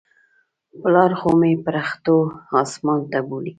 [0.81, 2.15] پلار خو مې پرښتو
[2.61, 3.49] اسمان ته بولى.